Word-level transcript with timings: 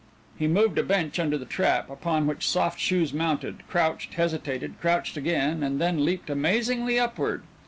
He 0.35 0.47
moved 0.47 0.79
a 0.79 0.83
bench 0.83 1.19
under 1.19 1.37
the 1.37 1.45
trap, 1.45 1.87
upon 1.87 2.25
which 2.25 2.49
Soft 2.49 2.79
Shoes 2.79 3.13
mounted, 3.13 3.57
crouched, 3.67 4.15
hesitated, 4.15 4.81
crouched 4.81 5.15
again, 5.15 5.61
and 5.61 5.79
then 5.79 6.03
leaped 6.03 6.31
amazingly 6.31 6.97
upward. 6.99 7.43